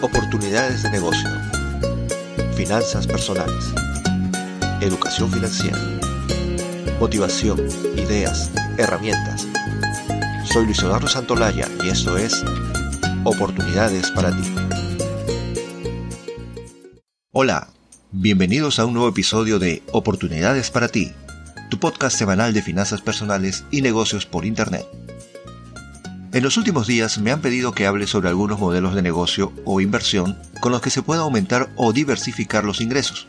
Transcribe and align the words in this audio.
Oportunidades 0.00 0.84
de 0.84 0.90
negocio. 0.90 1.28
Finanzas 2.54 3.04
personales. 3.04 3.64
Educación 4.80 5.28
financiera. 5.28 5.76
Motivación, 7.00 7.58
ideas, 7.96 8.52
herramientas. 8.76 9.48
Soy 10.44 10.66
Luis 10.66 10.78
Eduardo 10.78 11.08
Santolaya 11.08 11.66
y 11.82 11.88
esto 11.88 12.16
es 12.16 12.44
Oportunidades 13.24 14.12
para 14.12 14.30
ti. 14.30 14.54
Hola, 17.32 17.66
bienvenidos 18.12 18.78
a 18.78 18.86
un 18.86 18.94
nuevo 18.94 19.08
episodio 19.08 19.58
de 19.58 19.82
Oportunidades 19.90 20.70
para 20.70 20.86
ti, 20.86 21.12
tu 21.70 21.80
podcast 21.80 22.16
semanal 22.16 22.54
de 22.54 22.62
finanzas 22.62 23.02
personales 23.02 23.64
y 23.72 23.82
negocios 23.82 24.26
por 24.26 24.44
Internet. 24.44 24.86
En 26.30 26.44
los 26.44 26.58
últimos 26.58 26.86
días 26.86 27.18
me 27.18 27.32
han 27.32 27.40
pedido 27.40 27.72
que 27.72 27.86
hable 27.86 28.06
sobre 28.06 28.28
algunos 28.28 28.60
modelos 28.60 28.94
de 28.94 29.00
negocio 29.00 29.52
o 29.64 29.80
inversión 29.80 30.38
con 30.60 30.72
los 30.72 30.82
que 30.82 30.90
se 30.90 31.00
pueda 31.00 31.22
aumentar 31.22 31.70
o 31.76 31.94
diversificar 31.94 32.64
los 32.64 32.82
ingresos. 32.82 33.26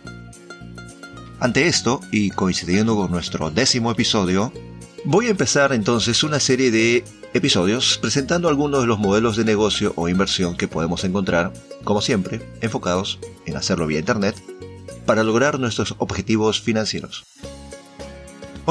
Ante 1.40 1.68
esto, 1.68 2.02
y 2.12 2.32
coincidiendo 2.32 2.98
con 2.98 3.10
nuestro 3.10 3.52
décimo 3.52 3.90
episodio, 3.90 4.52
voy 5.06 5.28
a 5.28 5.32
empezar 5.32 5.72
entonces 5.72 6.24
una 6.24 6.42
serie 6.42 6.72
de 6.72 7.06
episodios 7.34 7.98
presentando 8.02 8.50
algunos 8.50 8.82
de 8.82 8.88
los 8.88 9.00
modelos 9.00 9.38
de 9.38 9.46
negocio 9.46 9.94
o 9.96 10.10
inversión 10.10 10.58
que 10.58 10.68
podemos 10.68 11.06
encontrar, 11.06 11.54
como 11.86 12.02
siempre, 12.02 12.42
enfocados 12.60 13.20
en 13.46 13.56
hacerlo 13.56 13.88
vía 13.88 14.00
Internet, 14.00 14.36
para 15.06 15.24
lograr 15.24 15.58
nuestros 15.58 15.96
objetivos 16.00 16.60
financieros. 16.60 17.24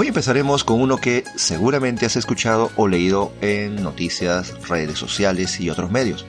Hoy 0.00 0.06
empezaremos 0.06 0.62
con 0.62 0.80
uno 0.80 0.98
que 0.98 1.24
seguramente 1.34 2.06
has 2.06 2.14
escuchado 2.14 2.70
o 2.76 2.86
leído 2.86 3.32
en 3.40 3.82
noticias, 3.82 4.54
redes 4.68 4.96
sociales 4.96 5.58
y 5.58 5.70
otros 5.70 5.90
medios. 5.90 6.24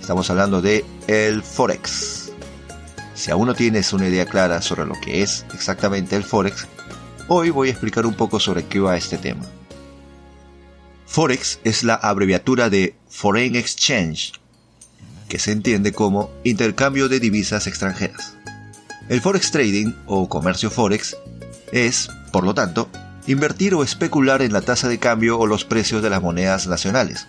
Estamos 0.00 0.30
hablando 0.30 0.62
de 0.62 0.84
el 1.08 1.42
Forex. 1.42 2.30
Si 3.14 3.32
aún 3.32 3.48
no 3.48 3.54
tienes 3.56 3.92
una 3.92 4.06
idea 4.06 4.24
clara 4.24 4.62
sobre 4.62 4.86
lo 4.86 4.94
que 5.00 5.20
es 5.20 5.44
exactamente 5.52 6.14
el 6.14 6.22
Forex, 6.22 6.68
hoy 7.26 7.50
voy 7.50 7.66
a 7.66 7.70
explicar 7.72 8.06
un 8.06 8.14
poco 8.14 8.38
sobre 8.38 8.66
qué 8.66 8.78
va 8.78 8.96
este 8.96 9.18
tema. 9.18 9.50
Forex 11.04 11.58
es 11.64 11.82
la 11.82 11.94
abreviatura 11.94 12.70
de 12.70 12.94
Foreign 13.08 13.56
Exchange, 13.56 14.34
que 15.28 15.40
se 15.40 15.50
entiende 15.50 15.92
como 15.92 16.30
intercambio 16.44 17.08
de 17.08 17.18
divisas 17.18 17.66
extranjeras. 17.66 18.36
El 19.08 19.20
Forex 19.20 19.50
Trading 19.50 19.92
o 20.06 20.28
comercio 20.28 20.70
Forex 20.70 21.16
es, 21.72 22.08
por 22.32 22.44
lo 22.44 22.54
tanto, 22.54 22.88
invertir 23.26 23.74
o 23.74 23.82
especular 23.82 24.42
en 24.42 24.52
la 24.52 24.62
tasa 24.62 24.88
de 24.88 24.98
cambio 24.98 25.38
o 25.38 25.46
los 25.46 25.64
precios 25.64 26.02
de 26.02 26.10
las 26.10 26.22
monedas 26.22 26.66
nacionales. 26.66 27.28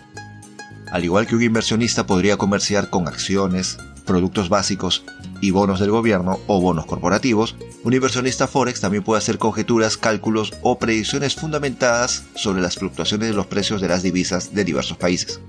Al 0.90 1.04
igual 1.04 1.26
que 1.26 1.36
un 1.36 1.42
inversionista 1.42 2.06
podría 2.06 2.36
comerciar 2.36 2.90
con 2.90 3.06
acciones, 3.08 3.78
productos 4.04 4.48
básicos 4.48 5.04
y 5.40 5.50
bonos 5.50 5.80
del 5.80 5.90
gobierno 5.90 6.38
o 6.46 6.60
bonos 6.60 6.86
corporativos, 6.86 7.56
un 7.82 7.92
inversionista 7.92 8.46
forex 8.46 8.80
también 8.80 9.02
puede 9.02 9.18
hacer 9.18 9.38
conjeturas, 9.38 9.96
cálculos 9.96 10.52
o 10.62 10.78
predicciones 10.78 11.34
fundamentadas 11.34 12.24
sobre 12.34 12.62
las 12.62 12.76
fluctuaciones 12.76 13.28
de 13.28 13.34
los 13.34 13.46
precios 13.46 13.80
de 13.80 13.88
las 13.88 14.02
divisas 14.02 14.54
de 14.54 14.64
diversos 14.64 14.96
países. 14.96 15.40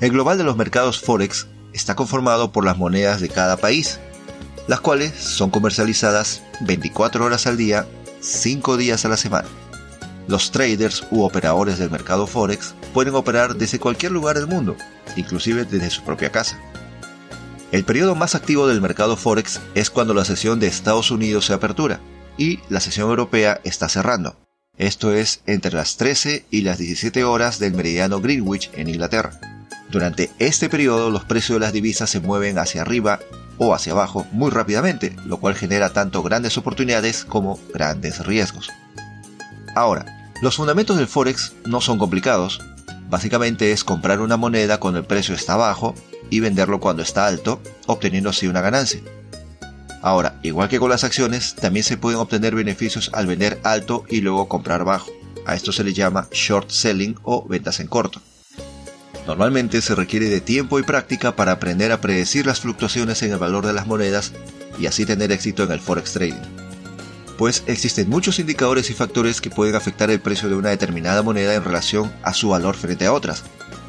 El 0.00 0.12
global 0.12 0.38
de 0.38 0.44
los 0.44 0.56
mercados 0.56 1.00
forex 1.00 1.46
está 1.72 1.94
conformado 1.94 2.52
por 2.52 2.64
las 2.64 2.78
monedas 2.78 3.20
de 3.20 3.28
cada 3.28 3.56
país, 3.56 3.98
las 4.68 4.80
cuales 4.80 5.12
son 5.14 5.50
comercializadas 5.50 6.42
24 6.60 7.24
horas 7.24 7.46
al 7.46 7.56
día 7.56 7.86
5 8.20 8.76
días 8.76 9.04
a 9.04 9.08
la 9.08 9.16
semana. 9.16 9.48
Los 10.28 10.50
traders 10.50 11.06
u 11.10 11.22
operadores 11.22 11.78
del 11.78 11.90
mercado 11.90 12.26
Forex 12.26 12.74
pueden 12.92 13.14
operar 13.14 13.54
desde 13.54 13.78
cualquier 13.78 14.12
lugar 14.12 14.36
del 14.36 14.48
mundo, 14.48 14.76
inclusive 15.16 15.64
desde 15.64 15.90
su 15.90 16.02
propia 16.02 16.32
casa. 16.32 16.58
El 17.72 17.84
periodo 17.84 18.14
más 18.14 18.34
activo 18.34 18.66
del 18.66 18.80
mercado 18.80 19.16
Forex 19.16 19.60
es 19.74 19.90
cuando 19.90 20.14
la 20.14 20.24
sesión 20.24 20.60
de 20.60 20.66
Estados 20.66 21.10
Unidos 21.10 21.46
se 21.46 21.52
apertura 21.52 22.00
y 22.36 22.60
la 22.68 22.80
sesión 22.80 23.08
europea 23.08 23.60
está 23.64 23.88
cerrando. 23.88 24.36
Esto 24.78 25.12
es 25.12 25.42
entre 25.46 25.72
las 25.72 25.96
13 25.96 26.44
y 26.50 26.62
las 26.62 26.78
17 26.78 27.24
horas 27.24 27.58
del 27.58 27.74
meridiano 27.74 28.20
Greenwich 28.20 28.70
en 28.74 28.88
Inglaterra. 28.88 29.40
Durante 29.90 30.30
este 30.38 30.68
periodo 30.68 31.10
los 31.10 31.24
precios 31.24 31.56
de 31.56 31.60
las 31.60 31.72
divisas 31.72 32.10
se 32.10 32.20
mueven 32.20 32.58
hacia 32.58 32.82
arriba 32.82 33.20
o 33.58 33.74
hacia 33.74 33.92
abajo 33.92 34.26
muy 34.32 34.50
rápidamente, 34.50 35.16
lo 35.24 35.38
cual 35.38 35.54
genera 35.54 35.90
tanto 35.92 36.22
grandes 36.22 36.56
oportunidades 36.58 37.24
como 37.24 37.58
grandes 37.72 38.24
riesgos. 38.26 38.70
Ahora, 39.74 40.32
los 40.42 40.56
fundamentos 40.56 40.96
del 40.96 41.06
Forex 41.06 41.52
no 41.64 41.80
son 41.80 41.98
complicados, 41.98 42.60
básicamente 43.08 43.72
es 43.72 43.84
comprar 43.84 44.20
una 44.20 44.36
moneda 44.36 44.78
cuando 44.78 45.00
el 45.00 45.06
precio 45.06 45.34
está 45.34 45.56
bajo 45.56 45.94
y 46.30 46.40
venderlo 46.40 46.80
cuando 46.80 47.02
está 47.02 47.26
alto, 47.26 47.60
obteniendo 47.86 48.30
así 48.30 48.46
una 48.46 48.60
ganancia. 48.60 49.00
Ahora, 50.02 50.38
igual 50.42 50.68
que 50.68 50.78
con 50.78 50.90
las 50.90 51.04
acciones, 51.04 51.54
también 51.54 51.84
se 51.84 51.96
pueden 51.96 52.20
obtener 52.20 52.54
beneficios 52.54 53.10
al 53.12 53.26
vender 53.26 53.60
alto 53.64 54.04
y 54.08 54.20
luego 54.20 54.48
comprar 54.48 54.84
bajo. 54.84 55.10
A 55.46 55.54
esto 55.54 55.72
se 55.72 55.84
le 55.84 55.94
llama 55.94 56.28
short 56.30 56.70
selling 56.70 57.16
o 57.22 57.46
ventas 57.46 57.80
en 57.80 57.86
corto. 57.86 58.20
Normalmente 59.26 59.82
se 59.82 59.96
requiere 59.96 60.28
de 60.28 60.40
tiempo 60.40 60.78
y 60.78 60.84
práctica 60.84 61.34
para 61.34 61.52
aprender 61.52 61.90
a 61.90 62.00
predecir 62.00 62.46
las 62.46 62.60
fluctuaciones 62.60 63.22
en 63.22 63.32
el 63.32 63.38
valor 63.38 63.66
de 63.66 63.72
las 63.72 63.86
monedas 63.86 64.32
y 64.78 64.86
así 64.86 65.04
tener 65.04 65.32
éxito 65.32 65.64
en 65.64 65.72
el 65.72 65.80
forex 65.80 66.12
trading. 66.12 66.42
Pues 67.36 67.64
existen 67.66 68.08
muchos 68.08 68.38
indicadores 68.38 68.88
y 68.88 68.94
factores 68.94 69.40
que 69.40 69.50
pueden 69.50 69.74
afectar 69.74 70.10
el 70.10 70.20
precio 70.20 70.48
de 70.48 70.54
una 70.54 70.70
determinada 70.70 71.22
moneda 71.22 71.54
en 71.54 71.64
relación 71.64 72.12
a 72.22 72.32
su 72.32 72.50
valor 72.50 72.76
frente 72.76 73.06
a 73.06 73.12
otras, 73.12 73.42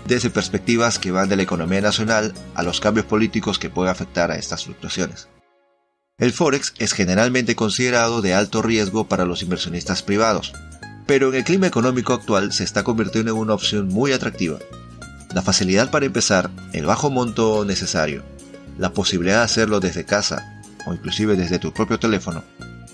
desde 0.08 0.32
perspectivas 0.32 0.98
que 0.98 1.12
van 1.12 1.30
de 1.30 1.36
la 1.36 1.44
economía 1.44 1.82
nacional 1.82 2.34
a 2.56 2.64
los 2.64 2.80
cambios 2.80 3.06
políticos 3.06 3.60
que 3.60 3.70
pueden 3.70 3.92
afectar 3.92 4.32
a 4.32 4.38
estas 4.38 4.66
fluctuaciones. 4.66 5.28
El 6.18 6.34
forex 6.34 6.74
es 6.80 6.94
generalmente 6.94 7.56
considerado 7.56 8.24
de 8.24 8.34
alto 8.34 8.64
riesgo 8.64 9.08
para 9.08 9.26
los 9.26 9.44
inversionistas 9.44 10.02
privados, 10.02 10.52
pero 11.06 11.30
en 11.30 11.36
el 11.36 11.44
clima 11.44 11.68
económico 11.68 12.14
actual 12.14 12.52
se 12.52 12.64
está 12.64 12.84
convirtiendo 12.84 13.32
en 13.32 13.38
una 13.38 13.54
opción 13.54 13.88
muy 13.88 14.14
atractiva, 14.14 14.58
la 15.34 15.42
facilidad 15.42 15.92
para 15.92 16.06
empezar, 16.06 16.50
el 16.74 16.86
bajo 16.86 17.10
monto 17.10 17.66
necesario, 17.66 18.24
la 18.78 18.94
posibilidad 18.94 19.38
de 19.38 19.44
hacerlo 19.44 19.80
desde 19.80 20.06
casa 20.06 20.62
o 20.86 20.94
inclusive 20.94 21.36
desde 21.36 21.60
tu 21.60 21.74
propio 21.74 22.00
teléfono, 22.00 22.44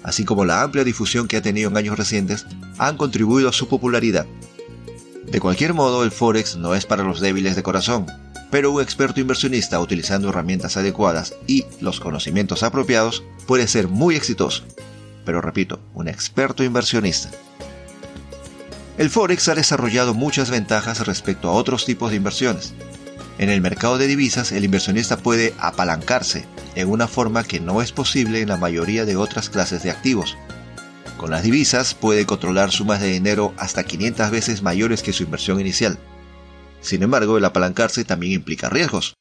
así 0.04 0.26
como 0.26 0.46
la 0.46 0.62
amplia 0.62 0.84
difusión 0.84 1.28
que 1.28 1.38
ha 1.38 1.42
tenido 1.42 1.70
en 1.70 1.78
años 1.78 1.98
recientes, 1.98 2.46
han 2.78 2.98
contribuido 2.98 3.50
a 3.50 3.54
su 3.54 3.68
popularidad. 3.68 4.26
De 5.26 5.40
cualquier 5.40 5.74
modo, 5.74 6.04
el 6.04 6.12
Forex 6.12 6.58
no 6.58 6.76
es 6.76 6.86
para 6.86 7.04
los 7.04 7.22
débiles 7.22 7.56
de 7.56 7.64
corazón, 7.64 8.06
pero 8.52 8.72
un 8.72 8.82
experto 8.82 9.20
inversionista 9.20 9.80
utilizando 9.80 10.30
herramientas 10.30 10.78
adecuadas 10.78 11.34
y 11.48 11.66
los 11.82 12.00
conocimientos 12.00 12.62
apropiados 12.62 13.24
puede 13.48 13.68
ser 13.68 13.88
muy 13.88 14.16
exitoso. 14.16 14.64
Pero 15.26 15.42
repito, 15.42 15.80
un 15.94 16.08
experto 16.08 16.64
inversionista. 16.64 17.32
El 18.96 19.10
Forex 19.10 19.48
ha 19.50 19.56
desarrollado 19.56 20.14
muchas 20.14 20.52
ventajas 20.52 21.08
respecto 21.08 21.50
a 21.50 21.54
otros 21.54 21.84
tipos 21.84 22.12
de 22.12 22.18
inversiones. 22.18 22.74
En 23.40 23.50
el 23.50 23.60
mercado 23.60 23.98
de 23.98 24.06
divisas, 24.06 24.52
el 24.52 24.64
inversionista 24.64 25.18
puede 25.18 25.56
apalancarse 25.58 26.46
en 26.76 26.90
una 26.90 27.08
forma 27.08 27.44
que 27.44 27.60
no 27.60 27.82
es 27.82 27.92
posible 27.92 28.42
en 28.42 28.50
la 28.50 28.58
mayoría 28.58 29.06
de 29.06 29.16
otras 29.16 29.50
clases 29.50 29.82
de 29.82 29.90
activos. 29.90 30.38
Con 31.18 31.32
las 31.32 31.42
divisas 31.42 31.96
puede 31.96 32.28
controlar 32.28 32.72
sumas 32.72 33.02
de 33.02 33.08
dinero 33.08 33.56
hasta 33.58 33.84
500 33.84 34.30
veces 34.30 34.62
mayores 34.62 35.02
que 35.02 35.14
su 35.14 35.24
inversión 35.24 35.60
inicial. 35.60 35.98
Sin 36.80 37.02
embargo, 37.02 37.40
el 37.40 37.46
apalancarse 37.46 38.06
también 38.06 38.34
implica 38.34 38.70
riesgos. 38.70 39.16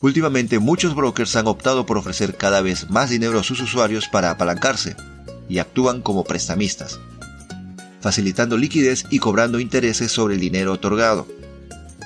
Últimamente 0.00 0.60
muchos 0.60 0.94
brokers 0.94 1.34
han 1.34 1.48
optado 1.48 1.84
por 1.84 1.98
ofrecer 1.98 2.36
cada 2.36 2.60
vez 2.60 2.88
más 2.90 3.10
dinero 3.10 3.40
a 3.40 3.42
sus 3.42 3.60
usuarios 3.60 4.06
para 4.06 4.30
apalancarse 4.30 4.94
y 5.48 5.58
actúan 5.58 6.00
como 6.00 6.22
prestamistas 6.22 7.00
facilitando 8.00 8.56
liquidez 8.56 9.04
y 9.10 9.18
cobrando 9.18 9.60
intereses 9.60 10.12
sobre 10.12 10.34
el 10.34 10.40
dinero 10.40 10.72
otorgado. 10.72 11.26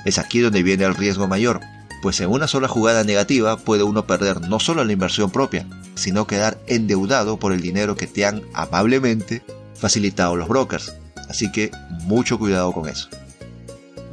Es 0.05 0.17
aquí 0.17 0.39
donde 0.39 0.63
viene 0.63 0.85
el 0.85 0.95
riesgo 0.95 1.27
mayor, 1.27 1.61
pues 2.01 2.19
en 2.19 2.29
una 2.29 2.47
sola 2.47 2.67
jugada 2.67 3.03
negativa 3.03 3.57
puede 3.57 3.83
uno 3.83 4.05
perder 4.05 4.41
no 4.41 4.59
solo 4.59 4.83
la 4.83 4.91
inversión 4.91 5.31
propia, 5.31 5.67
sino 5.95 6.27
quedar 6.27 6.59
endeudado 6.67 7.39
por 7.39 7.53
el 7.53 7.61
dinero 7.61 7.95
que 7.95 8.07
te 8.07 8.25
han 8.25 8.41
amablemente 8.53 9.41
facilitado 9.75 10.35
los 10.35 10.49
brokers. 10.49 10.93
Así 11.29 11.51
que 11.51 11.71
mucho 12.01 12.37
cuidado 12.37 12.73
con 12.73 12.89
eso. 12.89 13.07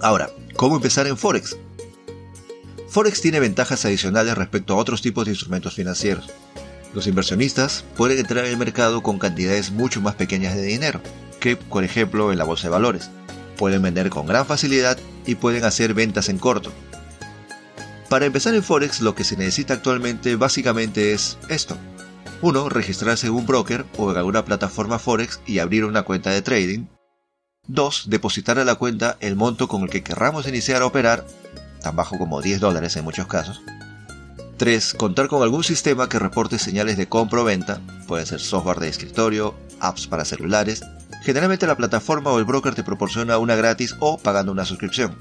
Ahora, 0.01 0.31
¿cómo 0.57 0.77
empezar 0.77 1.07
en 1.07 1.17
Forex? 1.17 1.57
Forex 2.89 3.21
tiene 3.21 3.41
ventajas 3.41 3.85
adicionales 3.85 4.37
respecto 4.37 4.75
a 4.75 4.77
otros 4.77 5.03
tipos 5.03 5.25
de 5.25 5.33
instrumentos 5.33 5.75
financieros. 5.75 6.31
Los 6.95 7.07
inversionistas 7.07 7.85
pueden 7.97 8.19
entrar 8.19 8.45
en 8.45 8.53
el 8.53 8.57
mercado 8.57 9.03
con 9.03 9.19
cantidades 9.19 9.71
mucho 9.71 10.01
más 10.01 10.15
pequeñas 10.17 10.57
de 10.57 10.63
dinero, 10.63 11.01
que, 11.41 11.57
por 11.57 11.83
ejemplo, 11.83 12.31
en 12.31 12.39
la 12.39 12.45
bolsa 12.45 12.65
de 12.65 12.71
valores. 12.71 13.11
Pueden 13.57 13.83
vender 13.83 14.11
con 14.11 14.27
gran 14.27 14.47
facilidad 14.47 14.99
y 15.27 15.35
pueden 15.35 15.65
hacer 15.65 15.95
ventas 15.95 16.29
en 16.29 16.39
corto. 16.39 16.73
Para 18.09 18.27
empezar 18.27 18.55
en 18.55 18.63
Forex 18.63 19.01
lo 19.01 19.15
que 19.15 19.25
se 19.25 19.37
necesita 19.37 19.75
actualmente 19.75 20.37
básicamente 20.37 21.13
es 21.13 21.39
esto. 21.49 21.77
1. 22.43 22.69
Registrarse 22.69 23.27
en 23.27 23.35
un 23.35 23.47
broker 23.47 23.85
o 23.99 24.11
en 24.11 24.17
alguna 24.17 24.45
plataforma 24.45 24.99
Forex 24.99 25.41
y 25.47 25.59
abrir 25.59 25.85
una 25.85 26.03
cuenta 26.03 26.31
de 26.31 26.43
trading. 26.43 26.87
2. 27.69 28.05
Depositar 28.09 28.59
a 28.59 28.65
la 28.65 28.75
cuenta 28.75 29.17
el 29.21 29.37
monto 29.37 29.69
con 29.69 29.83
el 29.83 29.91
que 29.91 30.03
querramos 30.03 30.49
iniciar 30.49 30.83
a 30.83 30.87
operar, 30.87 31.27
tan 31.83 31.95
bajo 31.95 32.19
como 32.19 32.41
10 32.41 32.61
dólares 32.61 32.97
en 32.97 33.05
muchos 33.05 33.27
casos. 33.27 33.63
3. 34.57 34.95
Contar 34.95 35.29
con 35.29 35.43
algún 35.43 35.65
sistema 35.65 36.09
que 36.09 36.19
reporte 36.19 36.59
señales 36.59 36.97
de 36.97 37.09
compra 37.09 37.43
o 37.43 37.45
venta, 37.45 37.81
puede 38.09 38.27
ser 38.27 38.41
software 38.41 38.81
de 38.81 38.89
escritorio, 38.89 39.55
apps 39.79 40.07
para 40.07 40.25
celulares. 40.25 40.83
Generalmente 41.23 41.67
la 41.67 41.77
plataforma 41.77 42.31
o 42.31 42.39
el 42.39 42.45
broker 42.45 42.75
te 42.75 42.83
proporciona 42.83 43.39
una 43.39 43.57
gratis 43.57 43.95
o 44.01 44.19
pagando 44.19 44.53
una 44.53 44.65
suscripción. 44.65 45.17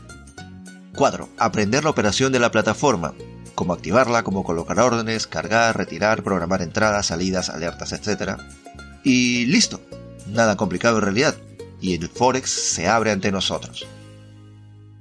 4. 0.96 1.30
Aprender 1.38 1.84
la 1.84 1.90
operación 1.90 2.32
de 2.32 2.40
la 2.40 2.52
plataforma, 2.52 3.14
cómo 3.56 3.74
activarla, 3.74 4.24
cómo 4.24 4.44
colocar 4.44 4.80
órdenes, 4.80 5.28
cargar, 5.28 5.78
retirar, 5.78 6.24
programar 6.24 6.62
entradas, 6.62 7.08
salidas, 7.08 7.50
alertas, 7.50 7.92
etc. 7.92 8.38
Y 9.04 9.46
listo. 9.46 9.82
Nada 10.28 10.56
complicado 10.58 10.98
en 10.98 11.04
realidad. 11.04 11.36
Y 11.82 11.96
el 11.96 12.08
Forex 12.08 12.50
se 12.50 12.88
abre 12.88 13.12
ante 13.12 13.32
nosotros. 13.32 13.86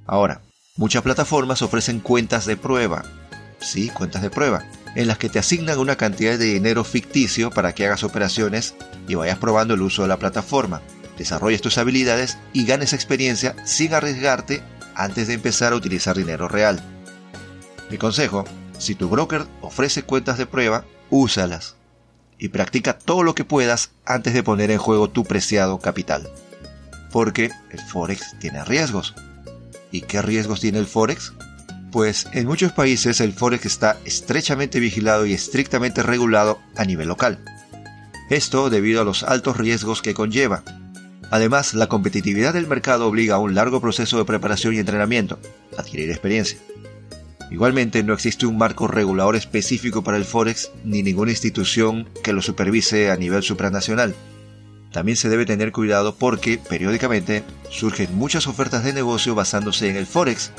Ahora, 0.05 0.41
muchas 0.75 1.03
plataformas 1.03 1.61
ofrecen 1.61 1.99
cuentas 1.99 2.45
de 2.45 2.57
prueba. 2.57 3.03
Sí, 3.59 3.89
cuentas 3.89 4.21
de 4.21 4.29
prueba, 4.29 4.63
en 4.95 5.07
las 5.07 5.17
que 5.17 5.29
te 5.29 5.39
asignan 5.39 5.79
una 5.79 5.95
cantidad 5.95 6.37
de 6.37 6.45
dinero 6.45 6.83
ficticio 6.83 7.51
para 7.51 7.73
que 7.73 7.85
hagas 7.85 8.03
operaciones 8.03 8.75
y 9.07 9.15
vayas 9.15 9.37
probando 9.37 9.73
el 9.73 9.81
uso 9.81 10.01
de 10.01 10.07
la 10.07 10.17
plataforma, 10.17 10.81
desarrolles 11.17 11.61
tus 11.61 11.77
habilidades 11.77 12.37
y 12.53 12.65
ganes 12.65 12.93
experiencia 12.93 13.55
sin 13.65 13.93
arriesgarte 13.93 14.61
antes 14.95 15.27
de 15.27 15.35
empezar 15.35 15.73
a 15.73 15.75
utilizar 15.75 16.17
dinero 16.17 16.47
real. 16.47 16.81
Mi 17.89 17.97
consejo, 17.97 18.45
si 18.77 18.95
tu 18.95 19.09
broker 19.09 19.45
ofrece 19.61 20.03
cuentas 20.03 20.37
de 20.37 20.45
prueba, 20.45 20.85
úsalas 21.09 21.75
y 22.37 22.49
practica 22.49 22.97
todo 22.97 23.23
lo 23.23 23.35
que 23.35 23.43
puedas 23.43 23.91
antes 24.05 24.33
de 24.33 24.43
poner 24.43 24.71
en 24.71 24.77
juego 24.77 25.09
tu 25.09 25.25
preciado 25.25 25.79
capital. 25.79 26.29
Porque 27.11 27.51
el 27.71 27.79
Forex 27.79 28.39
tiene 28.39 28.63
riesgos. 28.63 29.13
¿Y 29.91 30.01
qué 30.01 30.21
riesgos 30.21 30.61
tiene 30.61 30.79
el 30.79 30.85
Forex? 30.85 31.33
Pues 31.91 32.27
en 32.33 32.45
muchos 32.45 32.71
países 32.71 33.19
el 33.19 33.33
Forex 33.33 33.65
está 33.65 33.97
estrechamente 34.05 34.79
vigilado 34.79 35.25
y 35.25 35.33
estrictamente 35.33 36.03
regulado 36.03 36.59
a 36.75 36.85
nivel 36.85 37.07
local. 37.07 37.43
Esto 38.29 38.69
debido 38.69 39.01
a 39.01 39.05
los 39.05 39.23
altos 39.23 39.57
riesgos 39.57 40.03
que 40.03 40.13
conlleva. 40.13 40.63
Además, 41.31 41.73
la 41.73 41.87
competitividad 41.87 42.53
del 42.53 42.67
mercado 42.67 43.07
obliga 43.07 43.35
a 43.35 43.39
un 43.39 43.55
largo 43.55 43.81
proceso 43.81 44.17
de 44.17 44.25
preparación 44.25 44.75
y 44.75 44.77
entrenamiento, 44.77 45.39
adquirir 45.77 46.09
experiencia. 46.11 46.59
Igualmente, 47.49 48.03
no 48.03 48.13
existe 48.13 48.45
un 48.45 48.57
marco 48.57 48.87
regulador 48.87 49.35
específico 49.35 50.03
para 50.03 50.17
el 50.17 50.25
Forex 50.25 50.71
ni 50.83 51.01
ninguna 51.01 51.31
institución 51.31 52.07
que 52.23 52.33
lo 52.33 52.43
supervise 52.43 53.09
a 53.09 53.15
nivel 53.15 53.41
supranacional. 53.41 54.13
También 54.91 55.17
se 55.17 55.29
debe 55.29 55.45
tener 55.45 55.71
cuidado 55.71 56.15
porque 56.15 56.57
periódicamente 56.57 57.43
surgen 57.69 58.17
muchas 58.17 58.47
ofertas 58.47 58.83
de 58.83 58.93
negocio 58.93 59.35
basándose 59.35 59.89
en 59.89 59.95
el 59.95 60.07
Forex 60.07 60.51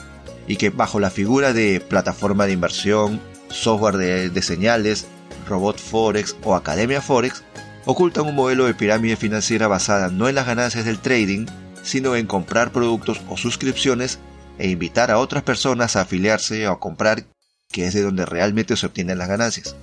y 0.47 0.56
que 0.56 0.71
bajo 0.71 1.00
la 1.00 1.11
figura 1.11 1.53
de 1.53 1.81
plataforma 1.81 2.47
de 2.47 2.53
inversión, 2.53 3.21
software 3.49 3.97
de, 3.97 4.43
señales, 4.43 5.06
robot 5.49 5.79
Forex 5.79 6.37
o 6.44 6.55
academia 6.55 7.00
Forex 7.03 7.43
ocultan 7.87 8.27
un 8.27 8.37
modelo 8.37 8.67
de 8.67 8.75
pirámide 8.75 9.17
financiera 9.17 9.67
basada 9.67 10.09
no 10.09 10.29
en 10.29 10.37
las 10.37 10.47
ganancias 10.47 10.85
del 10.85 11.00
trading, 11.00 11.47
sino 11.82 12.15
en 12.15 12.27
comprar 12.27 12.73
productos 12.73 13.21
o 13.29 13.37
suscripciones 13.37 14.21
e 14.59 14.69
invitar 14.69 15.11
a 15.11 15.19
otras 15.19 15.43
personas 15.43 15.97
a 15.97 16.03
afiliarse 16.03 16.69
o 16.69 16.73
a 16.73 16.81
comprar, 16.81 17.25
que 17.71 17.87
es 17.87 17.94
de 17.94 18.03
donde 18.03 18.27
realmente 18.27 18.77
se 18.77 18.87
obtienen 18.87 19.19
las 19.19 19.29
ganancias. 19.29 19.75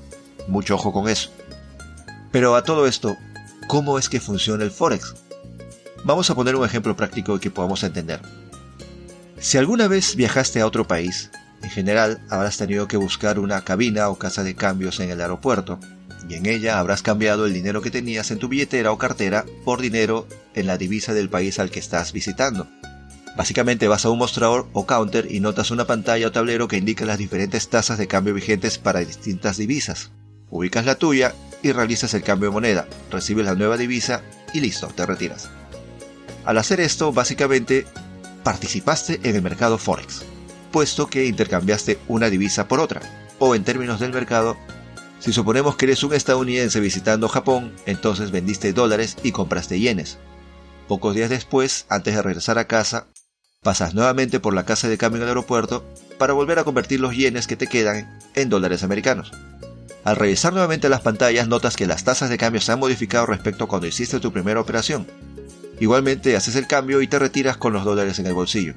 Mucho 0.47 0.75
ojo 0.75 0.94
con 0.94 1.09
eso. 1.09 1.31
Pero 2.31 2.55
a 2.55 2.63
todo 2.63 2.88
esto, 2.88 3.17
¿cómo 3.67 3.99
es 3.99 4.09
que 4.09 4.19
funciona 4.19 4.63
el 4.63 4.71
Forex? 4.71 5.13
Vamos 6.03 6.29
a 6.29 6.35
poner 6.35 6.55
un 6.55 6.65
ejemplo 6.65 6.95
práctico 6.95 7.39
que 7.39 7.51
podamos 7.51 7.83
entender. 7.83 8.21
Si 9.39 9.57
alguna 9.57 9.87
vez 9.87 10.15
viajaste 10.15 10.61
a 10.61 10.65
otro 10.65 10.87
país, 10.87 11.29
en 11.61 11.69
general 11.69 12.21
habrás 12.29 12.57
tenido 12.57 12.87
que 12.87 12.97
buscar 12.97 13.39
una 13.39 13.63
cabina 13.63 14.09
o 14.09 14.17
casa 14.17 14.43
de 14.43 14.55
cambios 14.55 14.99
en 14.99 15.11
el 15.11 15.21
aeropuerto, 15.21 15.79
y 16.29 16.35
en 16.35 16.45
ella 16.45 16.79
habrás 16.79 17.01
cambiado 17.01 17.45
el 17.45 17.53
dinero 17.53 17.81
que 17.81 17.91
tenías 17.91 18.31
en 18.31 18.39
tu 18.39 18.47
billetera 18.47 18.91
o 18.91 18.97
cartera 18.97 19.45
por 19.63 19.81
dinero 19.81 20.27
en 20.55 20.67
la 20.67 20.77
divisa 20.77 21.13
del 21.13 21.29
país 21.29 21.59
al 21.59 21.69
que 21.69 21.79
estás 21.79 22.11
visitando. 22.13 22.67
Básicamente 23.35 23.87
vas 23.87 24.05
a 24.05 24.09
un 24.09 24.17
mostrador 24.17 24.67
o 24.73 24.87
counter 24.87 25.31
y 25.31 25.39
notas 25.39 25.71
una 25.71 25.85
pantalla 25.85 26.27
o 26.27 26.31
tablero 26.31 26.67
que 26.67 26.77
indica 26.77 27.05
las 27.05 27.19
diferentes 27.19 27.69
tasas 27.69 27.97
de 27.97 28.07
cambio 28.07 28.33
vigentes 28.33 28.77
para 28.77 28.99
distintas 28.99 29.57
divisas. 29.57 30.11
Ubicas 30.49 30.85
la 30.85 30.95
tuya 30.95 31.35
y 31.62 31.71
realizas 31.71 32.13
el 32.13 32.24
cambio 32.24 32.50
de 32.50 32.54
moneda, 32.54 32.88
recibes 33.12 33.45
la 33.45 33.56
nueva 33.56 33.77
divisa 33.77 34.21
y 34.54 34.59
listo, 34.59 34.88
te 34.88 35.06
retiras. 35.06 35.50
Al 36.45 36.57
hacer 36.57 36.80
esto, 36.80 37.12
básicamente 37.12 37.86
participaste 38.44 39.19
en 39.24 39.36
el 39.36 39.42
mercado 39.42 39.77
Forex, 39.77 40.24
puesto 40.71 41.07
que 41.07 41.25
intercambiaste 41.25 42.00
una 42.07 42.30
divisa 42.30 42.68
por 42.68 42.80
otra, 42.80 43.01
o 43.39 43.56
en 43.56 43.63
términos 43.63 44.00
del 44.00 44.13
mercado, 44.13 44.57
si 45.19 45.33
suponemos 45.33 45.75
que 45.75 45.86
eres 45.86 46.04
un 46.04 46.13
estadounidense 46.13 46.80
visitando 46.80 47.27
Japón, 47.27 47.74
entonces 47.86 48.31
vendiste 48.31 48.71
dólares 48.71 49.18
y 49.24 49.31
compraste 49.31 49.80
yenes. 49.80 50.18
Pocos 50.88 51.15
días 51.15 51.30
después, 51.30 51.86
antes 51.89 52.15
de 52.15 52.21
regresar 52.21 52.59
a 52.59 52.68
casa, 52.68 53.07
Pasas 53.63 53.94
nuevamente 53.94 54.39
por 54.39 54.54
la 54.54 54.65
casa 54.65 54.88
de 54.88 54.98
cambio 54.98 55.18
en 55.18 55.24
el 55.24 55.30
aeropuerto 55.30 55.83
para 56.18 56.33
volver 56.33 56.59
a 56.59 56.63
convertir 56.63 57.00
los 57.00 57.15
yenes 57.15 57.48
que 57.48 57.57
te 57.57 57.68
quedan 57.68 58.19
en 58.36 58.50
dólares 58.50 58.83
americanos. 58.83 59.31
Al 60.07 60.15
revisar 60.15 60.54
nuevamente 60.54 60.88
las 60.88 61.01
pantallas 61.01 61.50
notas 61.50 61.75
que 61.75 61.86
las 61.86 62.06
tasas 62.06 62.30
de 62.30 62.38
cambio 62.38 62.62
se 62.62 62.71
han 62.71 62.80
modificado 62.80 63.25
respecto 63.25 63.65
a 63.65 63.68
cuando 63.68 63.88
hiciste 63.88 64.21
tu 64.21 64.31
primera 64.31 64.62
operación. 64.62 65.06
Igualmente 65.81 66.38
haces 66.38 66.56
el 66.56 66.65
cambio 66.65 67.01
y 67.01 67.09
te 67.09 67.19
retiras 67.19 67.57
con 67.57 67.74
los 67.74 67.83
dólares 67.83 68.18
en 68.18 68.25
el 68.25 68.33
bolsillo. 68.33 68.74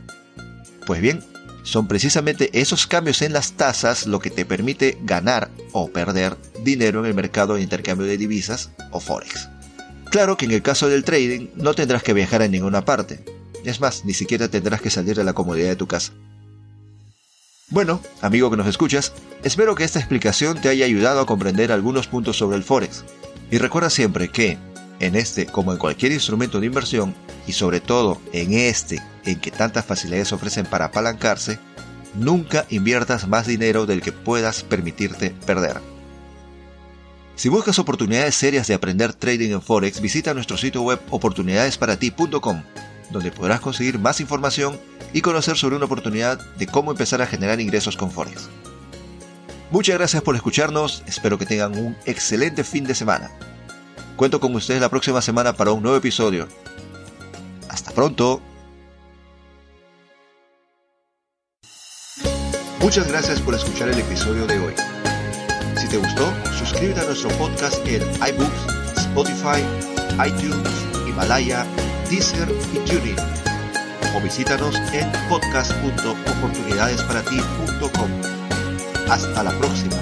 Pues 0.86 1.00
bien, 1.00 1.22
son 1.62 1.86
precisamente 1.86 2.50
esos 2.52 2.88
cambios 2.88 3.22
en 3.22 3.32
las 3.32 3.52
tasas 3.52 4.08
lo 4.08 4.18
que 4.18 4.30
te 4.30 4.44
permite 4.44 4.98
ganar 5.04 5.50
o 5.70 5.86
perder 5.86 6.36
dinero 6.64 6.98
en 6.98 7.06
el 7.06 7.14
mercado 7.14 7.54
de 7.54 7.62
intercambio 7.62 8.08
de 8.08 8.18
divisas 8.18 8.70
o 8.90 8.98
forex. 8.98 9.48
Claro 10.10 10.36
que 10.36 10.46
en 10.46 10.50
el 10.50 10.62
caso 10.62 10.88
del 10.88 11.04
trading 11.04 11.46
no 11.54 11.74
tendrás 11.74 12.02
que 12.02 12.12
viajar 12.12 12.42
a 12.42 12.48
ninguna 12.48 12.84
parte, 12.84 13.24
es 13.64 13.80
más, 13.80 14.04
ni 14.04 14.14
siquiera 14.14 14.48
tendrás 14.48 14.80
que 14.80 14.90
salir 14.90 15.14
de 15.14 15.22
la 15.22 15.32
comodidad 15.32 15.68
de 15.68 15.76
tu 15.76 15.86
casa. 15.86 16.12
Bueno, 17.70 18.00
amigo 18.20 18.50
que 18.50 18.56
nos 18.56 18.66
escuchas, 18.66 19.12
espero 19.44 19.76
que 19.76 19.84
esta 19.84 20.00
explicación 20.00 20.60
te 20.60 20.68
haya 20.68 20.84
ayudado 20.84 21.20
a 21.20 21.26
comprender 21.26 21.70
algunos 21.70 22.08
puntos 22.08 22.36
sobre 22.36 22.56
el 22.56 22.64
Forex. 22.64 23.04
Y 23.48 23.58
recuerda 23.58 23.90
siempre 23.90 24.28
que, 24.28 24.58
en 24.98 25.14
este 25.14 25.46
como 25.46 25.70
en 25.70 25.78
cualquier 25.78 26.10
instrumento 26.10 26.58
de 26.58 26.66
inversión, 26.66 27.14
y 27.46 27.52
sobre 27.52 27.78
todo 27.78 28.20
en 28.32 28.54
este 28.54 29.00
en 29.24 29.38
que 29.38 29.52
tantas 29.52 29.84
facilidades 29.84 30.32
ofrecen 30.32 30.66
para 30.66 30.86
apalancarse, 30.86 31.60
nunca 32.16 32.66
inviertas 32.70 33.28
más 33.28 33.46
dinero 33.46 33.86
del 33.86 34.02
que 34.02 34.10
puedas 34.10 34.64
permitirte 34.64 35.30
perder. 35.46 35.80
Si 37.36 37.48
buscas 37.48 37.78
oportunidades 37.78 38.34
serias 38.34 38.66
de 38.66 38.74
aprender 38.74 39.14
trading 39.14 39.50
en 39.52 39.62
Forex, 39.62 40.00
visita 40.00 40.34
nuestro 40.34 40.56
sitio 40.56 40.82
web 40.82 40.98
oportunidadesparati.com 41.10 42.62
donde 43.10 43.32
podrás 43.32 43.60
conseguir 43.60 43.98
más 43.98 44.20
información 44.20 44.78
y 45.12 45.20
conocer 45.20 45.56
sobre 45.56 45.76
una 45.76 45.86
oportunidad 45.86 46.38
de 46.56 46.66
cómo 46.66 46.90
empezar 46.90 47.20
a 47.22 47.26
generar 47.26 47.60
ingresos 47.60 47.96
con 47.96 48.10
Forex. 48.10 48.48
Muchas 49.70 49.98
gracias 49.98 50.22
por 50.22 50.34
escucharnos, 50.34 51.02
espero 51.06 51.38
que 51.38 51.46
tengan 51.46 51.76
un 51.76 51.96
excelente 52.04 52.64
fin 52.64 52.84
de 52.84 52.94
semana. 52.94 53.30
Cuento 54.16 54.40
con 54.40 54.54
ustedes 54.54 54.80
la 54.80 54.88
próxima 54.88 55.22
semana 55.22 55.52
para 55.52 55.72
un 55.72 55.82
nuevo 55.82 55.96
episodio. 55.96 56.48
Hasta 57.68 57.92
pronto. 57.92 58.42
Muchas 62.80 63.06
gracias 63.06 63.40
por 63.40 63.54
escuchar 63.54 63.88
el 63.88 63.98
episodio 63.98 64.46
de 64.46 64.58
hoy. 64.58 64.74
Si 65.76 65.88
te 65.88 65.96
gustó, 65.96 66.32
suscríbete 66.58 67.00
a 67.00 67.04
nuestro 67.04 67.30
podcast 67.38 67.76
en 67.86 68.02
iBooks, 68.02 68.98
Spotify, 68.98 69.62
iTunes, 70.26 70.68
Himalaya, 71.06 71.64
Deezer 72.10 72.48
y 72.74 72.78
TuneIn. 72.80 73.16
O 74.16 74.20
visítanos 74.20 74.74
en 74.92 75.08
podcast.oportunidadesparati.com. 75.28 78.10
Hasta 79.08 79.44
la 79.44 79.52
próxima. 79.52 79.94